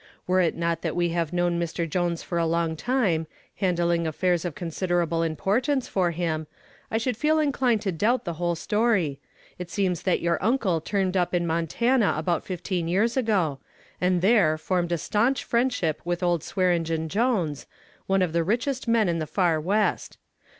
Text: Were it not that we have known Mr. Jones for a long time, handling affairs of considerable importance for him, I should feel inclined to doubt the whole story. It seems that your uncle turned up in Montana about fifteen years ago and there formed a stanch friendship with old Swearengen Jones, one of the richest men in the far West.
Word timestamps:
Were 0.25 0.41
it 0.41 0.55
not 0.57 0.81
that 0.81 0.95
we 0.95 1.09
have 1.09 1.31
known 1.31 1.59
Mr. 1.59 1.87
Jones 1.87 2.23
for 2.23 2.39
a 2.39 2.45
long 2.47 2.75
time, 2.75 3.27
handling 3.57 4.07
affairs 4.07 4.43
of 4.45 4.55
considerable 4.55 5.21
importance 5.21 5.87
for 5.87 6.09
him, 6.09 6.47
I 6.89 6.97
should 6.97 7.15
feel 7.15 7.37
inclined 7.37 7.83
to 7.83 7.91
doubt 7.91 8.25
the 8.25 8.33
whole 8.41 8.55
story. 8.55 9.19
It 9.59 9.69
seems 9.69 10.01
that 10.01 10.19
your 10.19 10.43
uncle 10.43 10.81
turned 10.81 11.15
up 11.15 11.35
in 11.35 11.45
Montana 11.45 12.15
about 12.17 12.43
fifteen 12.45 12.87
years 12.87 13.15
ago 13.15 13.59
and 14.01 14.23
there 14.23 14.57
formed 14.57 14.91
a 14.91 14.97
stanch 14.97 15.43
friendship 15.43 16.01
with 16.03 16.23
old 16.23 16.41
Swearengen 16.41 17.07
Jones, 17.07 17.67
one 18.07 18.23
of 18.23 18.33
the 18.33 18.43
richest 18.43 18.87
men 18.87 19.07
in 19.07 19.19
the 19.19 19.27
far 19.27 19.61
West. 19.61 20.17